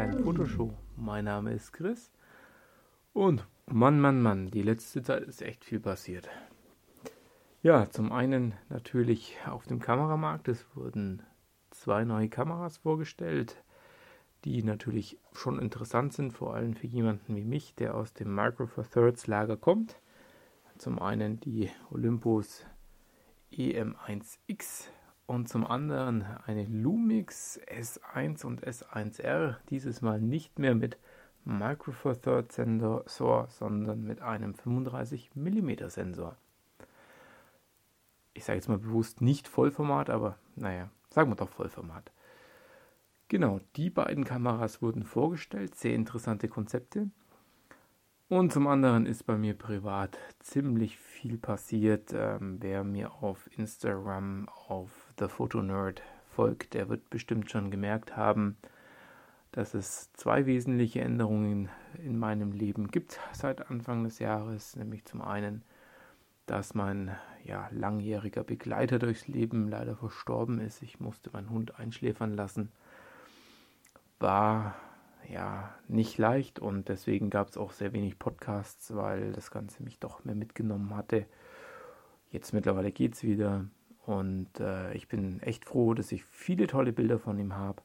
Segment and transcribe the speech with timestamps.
[0.00, 0.72] kleinen Fotoshow.
[0.96, 2.10] Mein Name ist Chris
[3.12, 6.26] und Mann, Mann, Mann, die letzte Zeit ist echt viel passiert.
[7.60, 10.48] Ja, zum einen natürlich auf dem Kameramarkt.
[10.48, 11.22] Es wurden
[11.68, 13.62] zwei neue Kameras vorgestellt,
[14.46, 18.64] die natürlich schon interessant sind, vor allem für jemanden wie mich, der aus dem Micro
[18.64, 20.00] Four Thirds Lager kommt.
[20.78, 22.64] Zum einen die Olympus
[23.52, 24.86] EM1X
[25.30, 30.98] und zum anderen eine Lumix S1 und S1R, dieses Mal nicht mehr mit
[31.44, 36.36] Micro Four Third Sensor, sondern mit einem 35 mm Sensor.
[38.34, 42.10] Ich sage jetzt mal bewusst nicht Vollformat, aber naja, sagen wir doch Vollformat.
[43.28, 47.08] Genau, die beiden Kameras wurden vorgestellt, sehr interessante Konzepte.
[48.30, 52.12] Und zum anderen ist bei mir privat ziemlich viel passiert.
[52.12, 58.16] Ähm, wer mir auf Instagram, auf The Photo Nerd folgt, der wird bestimmt schon gemerkt
[58.16, 58.56] haben,
[59.52, 61.68] dass es zwei wesentliche Änderungen
[62.02, 64.76] in meinem Leben gibt seit Anfang des Jahres.
[64.76, 65.62] Nämlich zum einen,
[66.46, 70.82] dass mein ja, langjähriger Begleiter durchs Leben leider verstorben ist.
[70.82, 72.70] Ich musste meinen Hund einschläfern lassen.
[74.18, 74.76] War
[75.28, 79.98] ja nicht leicht und deswegen gab es auch sehr wenig Podcasts, weil das Ganze mich
[79.98, 81.26] doch mehr mitgenommen hatte.
[82.30, 83.66] Jetzt mittlerweile geht es wieder
[84.06, 87.82] und äh, ich bin echt froh, dass ich viele tolle Bilder von ihm habe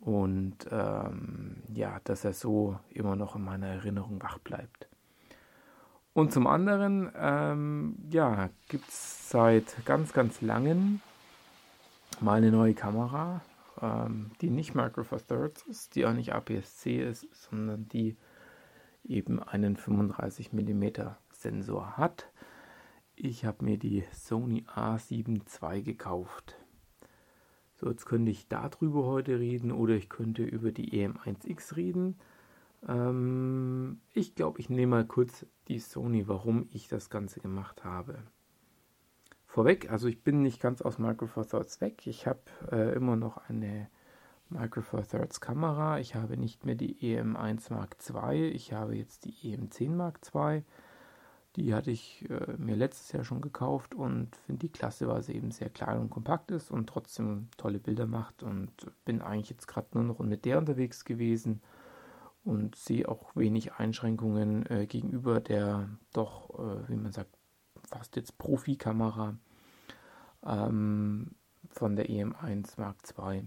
[0.00, 4.88] und ähm, ja, dass er so immer noch in meiner Erinnerung wach bleibt.
[6.12, 11.00] Und zum anderen, ähm, ja, gibt es seit ganz, ganz langem
[12.20, 13.42] mal eine neue Kamera,
[13.82, 18.16] ähm, die nicht Micro Four Thirds ist, die auch nicht APS-C ist, sondern die
[19.04, 20.84] eben einen 35 mm
[21.32, 22.28] Sensor hat.
[23.18, 26.54] Ich habe mir die Sony A7 II gekauft.
[27.74, 32.18] So, jetzt könnte ich darüber heute reden oder ich könnte über die EM1X reden.
[32.86, 38.18] Ähm, ich glaube, ich nehme mal kurz die Sony, warum ich das Ganze gemacht habe.
[39.46, 42.06] Vorweg, also ich bin nicht ganz aus Micro Four Thirds weg.
[42.06, 43.88] Ich habe äh, immer noch eine
[44.50, 46.00] Micro Four Thirds Kamera.
[46.00, 48.50] Ich habe nicht mehr die EM1 Mark II.
[48.50, 50.62] Ich habe jetzt die EM10 Mark II.
[51.56, 55.34] Die hatte ich äh, mir letztes Jahr schon gekauft und finde die klasse, weil sie
[55.34, 58.42] eben sehr klein und kompakt ist und trotzdem tolle Bilder macht.
[58.42, 58.70] Und
[59.04, 61.62] bin eigentlich jetzt gerade nur noch mit der unterwegs gewesen
[62.44, 67.30] und sehe auch wenig Einschränkungen äh, gegenüber der doch, äh, wie man sagt,
[67.88, 69.34] fast jetzt Profikamera
[70.44, 71.32] ähm,
[71.70, 73.44] von der EM1 Mark II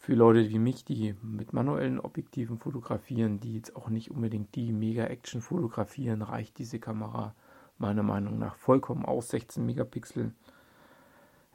[0.00, 4.72] für Leute wie mich, die mit manuellen Objektiven fotografieren, die jetzt auch nicht unbedingt die
[4.72, 7.34] Mega-Action fotografieren, reicht diese Kamera
[7.76, 9.28] meiner Meinung nach vollkommen aus.
[9.28, 10.32] 16 Megapixel.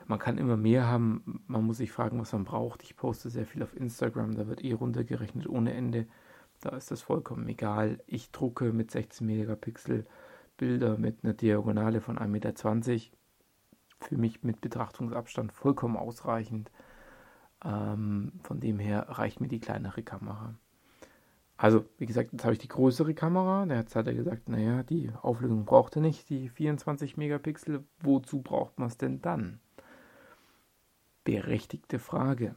[0.06, 1.44] Man kann immer mehr haben.
[1.48, 2.84] Man muss sich fragen, was man braucht.
[2.84, 4.36] Ich poste sehr viel auf Instagram.
[4.36, 6.06] Da wird eh runtergerechnet ohne Ende.
[6.62, 8.00] Da ist das vollkommen egal.
[8.06, 10.06] Ich drucke mit 16 Megapixel
[10.58, 12.54] Bilder mit einer Diagonale von 1,20 Meter.
[14.02, 16.70] Für mich mit Betrachtungsabstand vollkommen ausreichend.
[17.66, 20.54] Ähm, von dem her reicht mir die kleinere Kamera.
[21.58, 23.66] Also, wie gesagt, jetzt habe ich die größere Kamera.
[23.66, 27.84] Jetzt hat er gesagt, naja, die Auflösung braucht er nicht, die 24 Megapixel.
[28.02, 29.60] Wozu braucht man es denn dann?
[31.24, 32.56] Berechtigte Frage.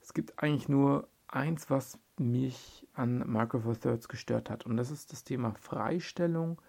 [0.00, 4.66] Es gibt eigentlich nur eins, was mich an Micro Four Thirds gestört hat.
[4.66, 6.60] Und das ist das Thema Freistellung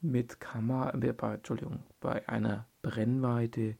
[0.00, 3.76] mit Kamera, äh, Entschuldigung, bei einer Brennweite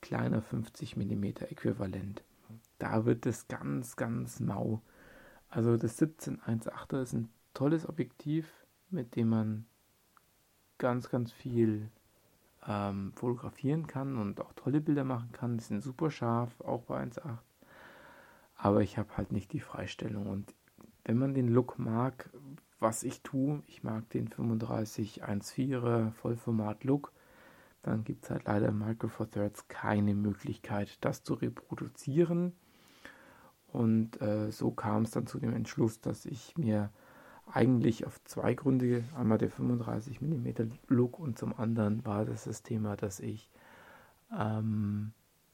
[0.00, 2.24] kleiner 50 mm Äquivalent
[2.80, 4.82] da wird es ganz, ganz mau.
[5.48, 8.46] Also das 1718er ist ein tolles Objektiv,
[8.90, 9.66] mit dem man
[10.78, 11.90] ganz, ganz viel
[12.66, 15.58] ähm, fotografieren kann und auch tolle Bilder machen kann.
[15.58, 17.38] Die sind super scharf, auch bei 1.8.
[18.56, 20.26] Aber ich habe halt nicht die Freistellung.
[20.26, 20.54] Und
[21.04, 22.30] wenn man den Look mag,
[22.78, 27.12] was ich tue, ich mag den 3514er Vollformat Look,
[27.82, 32.52] dann gibt es halt leider im Micro Four Thirds keine Möglichkeit, das zu reproduzieren.
[33.72, 36.90] Und äh, so kam es dann zu dem Entschluss, dass ich mir
[37.46, 40.48] eigentlich auf zwei Gründe, einmal der 35 mm
[40.88, 43.48] Look und zum anderen war das das Thema, dass ich
[44.36, 45.12] ähm,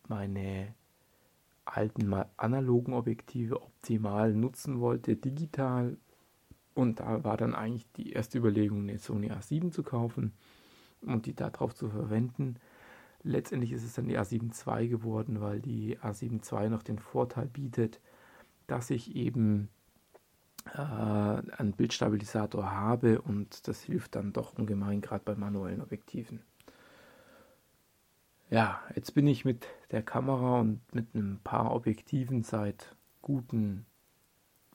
[0.08, 0.74] meine
[1.64, 5.96] alten analogen Objektive optimal nutzen wollte, digital.
[6.74, 10.32] Und da war dann eigentlich die erste Überlegung, eine Sony A7 zu kaufen
[11.00, 12.56] und die darauf zu verwenden.
[13.26, 17.46] Letztendlich ist es dann die A7 II geworden, weil die A7 II noch den Vorteil
[17.46, 18.00] bietet,
[18.68, 19.68] dass ich eben
[20.72, 26.40] äh, einen Bildstabilisator habe und das hilft dann doch ungemein, gerade bei manuellen Objektiven.
[28.48, 33.86] Ja, jetzt bin ich mit der Kamera und mit ein paar Objektiven seit guten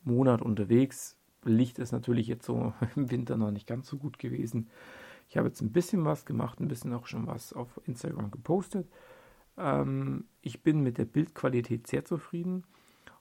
[0.03, 1.15] Monat unterwegs.
[1.45, 4.69] Licht ist natürlich jetzt so im Winter noch nicht ganz so gut gewesen.
[5.31, 8.91] Ich habe jetzt ein bisschen was gemacht, ein bisschen auch schon was auf Instagram gepostet.
[9.57, 12.65] Ähm, ich bin mit der Bildqualität sehr zufrieden.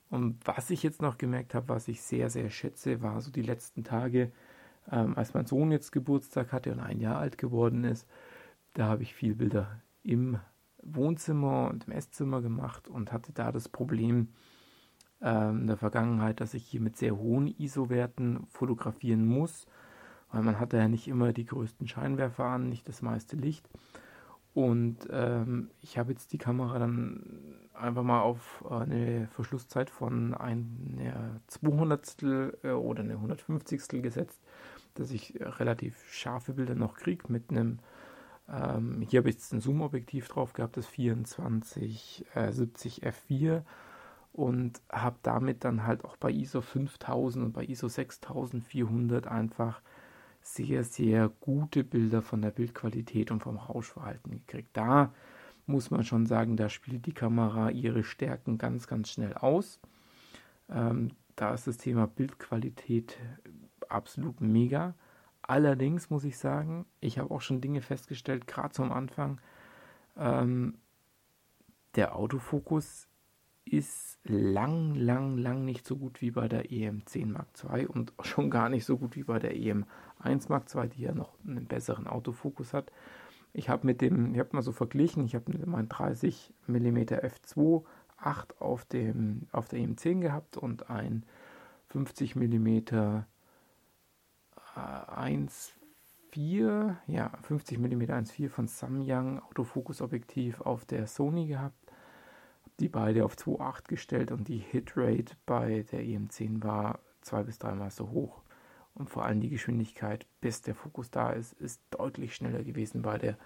[0.09, 3.41] Und was ich jetzt noch gemerkt habe, was ich sehr, sehr schätze, war so die
[3.41, 4.33] letzten Tage,
[4.91, 8.05] ähm, als mein Sohn jetzt Geburtstag hatte und ein Jahr alt geworden ist.
[8.73, 10.37] Da habe ich viel Bilder im
[10.83, 14.33] Wohnzimmer und im Esszimmer gemacht und hatte da das Problem
[15.21, 19.65] ähm, in der Vergangenheit, dass ich hier mit sehr hohen ISO-Werten fotografieren muss,
[20.31, 23.67] weil man hatte ja nicht immer die größten Scheinwerfer an, nicht das meiste Licht.
[24.53, 27.23] Und ähm, ich habe jetzt die Kamera dann
[27.73, 32.23] einfach mal auf eine Verschlusszeit von einer 200
[32.63, 34.41] äh, oder eine 150 gesetzt,
[34.95, 37.79] dass ich relativ scharfe Bilder noch kriege mit einem,
[38.49, 43.63] ähm, hier habe ich jetzt ein Zoom-Objektiv drauf gehabt, das 2470 äh, f4
[44.33, 49.81] und habe damit dann halt auch bei ISO 5000 und bei ISO 6400 einfach
[50.41, 54.69] sehr, sehr gute Bilder von der Bildqualität und vom Rauschverhalten gekriegt.
[54.73, 55.13] Da
[55.65, 59.79] muss man schon sagen, da spielt die Kamera ihre Stärken ganz, ganz schnell aus.
[60.69, 63.17] Ähm, da ist das Thema Bildqualität
[63.87, 64.95] absolut mega.
[65.41, 69.39] Allerdings muss ich sagen, ich habe auch schon Dinge festgestellt, gerade zum Anfang.
[70.17, 70.77] Ähm,
[71.95, 73.07] der Autofokus
[73.71, 78.49] ist lang, lang, lang nicht so gut wie bei der EM10 Mark II und schon
[78.49, 82.07] gar nicht so gut wie bei der EM1 Mark II, die ja noch einen besseren
[82.07, 82.91] Autofokus hat.
[83.53, 87.83] Ich habe mit dem, ich habe mal so verglichen, ich habe mein 30 mm f2
[88.17, 91.25] 8 auf, dem, auf der EM10 gehabt und ein
[91.87, 92.67] 50 mm
[94.75, 101.80] 1.4, ja, 50 mm 1.4 von Samyang Autofokus-Objektiv auf der Sony gehabt
[102.79, 107.91] die beide auf 2,8 gestellt und die Hitrate bei der EM10 war zwei bis dreimal
[107.91, 108.41] so hoch.
[108.93, 113.17] Und vor allem die Geschwindigkeit, bis der Fokus da ist, ist deutlich schneller gewesen bei
[113.17, 113.37] der,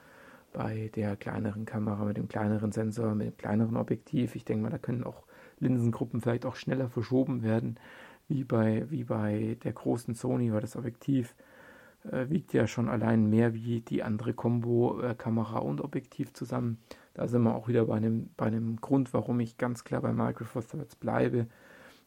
[0.53, 4.35] bei der kleineren Kamera, mit dem kleineren Sensor, mit dem kleineren Objektiv.
[4.35, 5.23] Ich denke mal, da können auch
[5.59, 7.79] Linsengruppen vielleicht auch schneller verschoben werden,
[8.27, 11.35] wie bei, wie bei der großen Sony, weil das Objektiv
[12.11, 16.79] äh, wiegt ja schon allein mehr wie die andere Combo-Kamera und Objektiv zusammen.
[17.15, 20.13] Da sind wir auch wieder bei einem, bei einem Grund, warum ich ganz klar bei
[20.13, 21.47] Micro Four Thirds bleibe.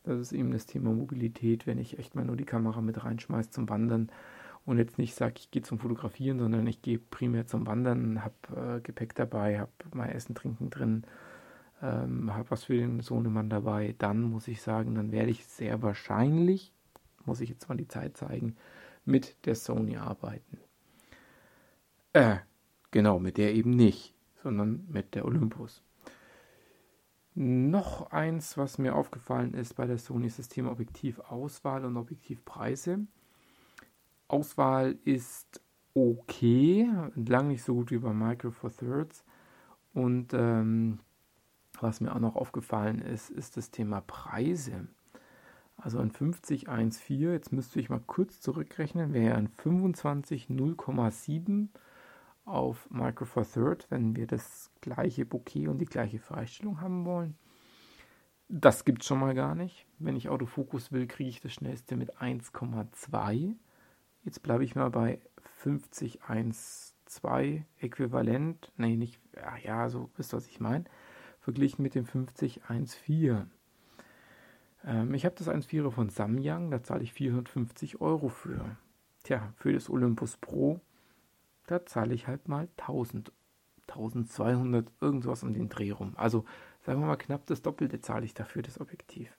[0.05, 3.51] Das ist eben das Thema Mobilität, wenn ich echt mal nur die Kamera mit reinschmeiße
[3.51, 4.11] zum Wandern
[4.67, 8.77] und jetzt nicht sage, ich gehe zum Fotografieren, sondern ich gehe primär zum Wandern, habe
[8.77, 11.05] äh, Gepäck dabei, habe mein Essen, Trinken drin,
[11.83, 15.81] ähm, habe was für den Sohnemann dabei, dann muss ich sagen, dann werde ich sehr
[15.81, 16.75] wahrscheinlich,
[17.25, 18.57] muss ich jetzt mal die Zeit zeigen,
[19.07, 20.59] mit der Sony arbeiten.
[22.13, 22.37] Äh,
[22.91, 25.83] genau, mit der eben nicht, sondern mit der Olympus.
[27.35, 33.07] Noch eins, was mir aufgefallen ist bei der Sony, ist das Thema Objektivauswahl und Objektivpreise.
[34.27, 35.61] Auswahl ist
[35.95, 39.25] okay, lang nicht so gut wie bei Micro Four Thirds.
[39.95, 41.01] Und ähm,
[41.81, 44.89] was mir auch noch aufgefallen ist, ist das Thema Preise.
[45.77, 51.69] Also ein 50,14, jetzt müsste ich mal kurz zurückrechnen, wäre ein 25 0,7
[52.49, 57.37] auf Micro Four Third, wenn wir das gleiche Bouquet und die gleiche Freistellung haben wollen.
[58.49, 59.87] Das gibt es schon mal gar nicht.
[59.99, 63.55] Wenn ich Autofokus will, kriege ich das schnellste mit 1,2.
[64.25, 65.21] Jetzt bleibe ich mal bei
[65.63, 68.73] 50,12 äquivalent.
[68.77, 70.85] Nee, nicht, ja, ja, so ihr, was ich meine.
[71.41, 73.47] Verglichen mit dem 50,14.
[74.85, 78.77] Ähm, ich habe das 1.4er von Samyang, da zahle ich 450 Euro für.
[79.25, 80.81] Tja, für das Olympus Pro,
[81.71, 83.33] da zahle ich halt mal 1000,
[83.89, 86.15] 1200, irgendwas um den Dreh rum.
[86.17, 86.45] Also
[86.81, 89.37] sagen wir mal knapp das Doppelte zahle ich dafür das Objektiv.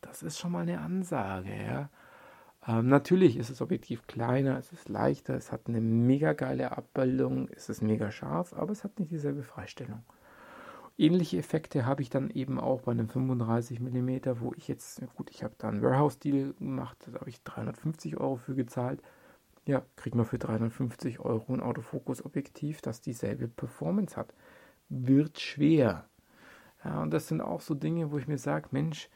[0.00, 1.90] Das ist schon mal eine Ansage, ja.
[2.66, 7.48] Ähm, natürlich ist das Objektiv kleiner, es ist leichter, es hat eine mega geile Abbildung,
[7.48, 10.04] es ist mega scharf, aber es hat nicht dieselbe Freistellung.
[10.98, 15.30] Ähnliche Effekte habe ich dann eben auch bei einem 35 mm, wo ich jetzt, gut,
[15.30, 19.02] ich habe da einen Warehouse-Deal gemacht, da habe ich 350 Euro für gezahlt.
[19.66, 24.34] Ja, kriegt man für 350 Euro ein Autofokus-Objektiv, das dieselbe Performance hat.
[24.88, 26.08] Wird schwer.
[26.84, 29.08] Ja, und das sind auch so Dinge, wo ich mir sage, Mensch,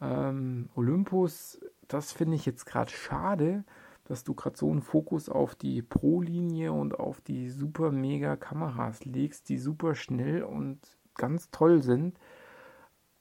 [0.00, 3.64] ähm, Olympus, das finde ich jetzt gerade schade,
[4.04, 9.04] dass du gerade so einen Fokus auf die Pro-Linie und auf die super mega Kameras
[9.04, 10.78] legst, die super schnell und
[11.14, 12.18] ganz toll sind.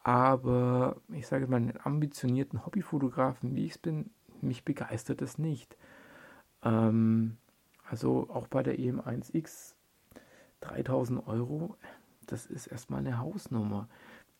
[0.01, 5.75] Aber ich sage mal, einen ambitionierten Hobbyfotografen, wie ich es bin, mich begeistert es nicht.
[6.63, 7.37] Ähm,
[7.89, 9.75] also auch bei der EM1X
[10.61, 11.75] 3000 Euro,
[12.25, 13.87] das ist erstmal eine Hausnummer.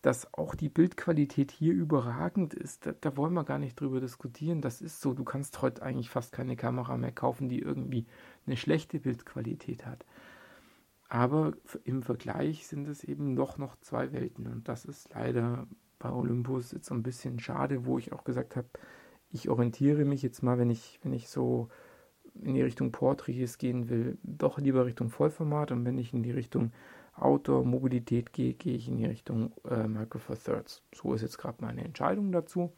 [0.03, 2.86] dass auch die Bildqualität hier überragend ist.
[2.86, 4.62] Da, da, wollen wir gar nicht drüber diskutieren.
[4.62, 5.13] Das ist so.
[5.13, 8.05] Du kannst heute eigentlich fast keine Kamera mehr kaufen, die irgendwie
[8.45, 10.05] eine schlechte Bildqualität hat.
[11.09, 14.47] Aber im Vergleich sind es eben doch noch zwei Welten.
[14.47, 15.67] Und das ist leider
[16.00, 18.67] bei Olympus jetzt so ein bisschen schade, wo ich auch gesagt habe,
[19.31, 21.69] ich orientiere mich jetzt mal, wenn ich, wenn ich so
[22.44, 26.32] in die Richtung Porträts gehen will, doch lieber Richtung Vollformat und wenn ich in die
[26.32, 26.72] Richtung
[27.15, 30.84] Outdoor-Mobilität gehe, gehe ich in die Richtung äh, Micro Four Thirds.
[30.94, 32.72] So ist jetzt gerade meine Entscheidung dazu.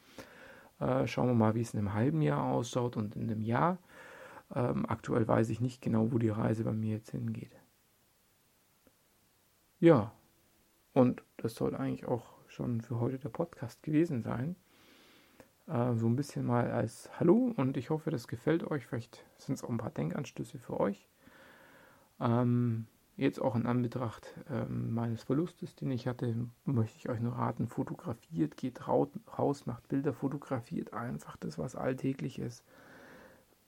[0.78, 3.78] Äh, schauen wir mal, wie es in einem halben Jahr ausschaut und in einem Jahr.
[4.54, 7.52] Ähm, aktuell weiß ich nicht genau, wo die Reise bei mir jetzt hingeht.
[9.78, 10.12] Ja,
[10.92, 14.56] und das soll eigentlich auch schon für heute der Podcast gewesen sein.
[15.70, 18.86] Äh, so ein bisschen mal als Hallo und ich hoffe, das gefällt euch.
[18.86, 21.08] Vielleicht sind es auch ein paar Denkanstöße für euch.
[22.20, 22.86] Ähm,
[23.16, 26.34] jetzt auch in Anbetracht ähm, meines Verlustes, den ich hatte,
[26.64, 32.38] möchte ich euch nur raten, fotografiert, geht raus, macht Bilder, fotografiert einfach das, was alltäglich
[32.38, 32.64] ist.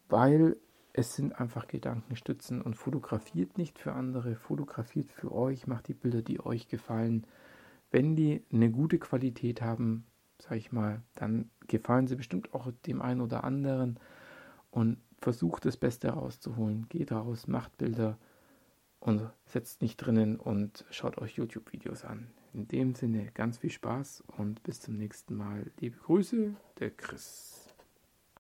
[0.09, 0.57] Weil
[0.93, 6.21] es sind einfach Gedankenstützen und fotografiert nicht für andere, fotografiert für euch, macht die Bilder,
[6.21, 7.27] die euch gefallen.
[7.91, 10.05] Wenn die eine gute Qualität haben,
[10.43, 13.99] sag ich mal, dann gefallen sie bestimmt auch dem einen oder anderen
[14.71, 16.87] und versucht das Beste rauszuholen.
[16.89, 18.19] Geht raus, macht Bilder
[19.01, 22.31] und setzt nicht drinnen und schaut euch YouTube-Videos an.
[22.53, 25.73] In dem Sinne ganz viel Spaß und bis zum nächsten Mal.
[25.81, 27.62] Liebe Grüße, der Chris.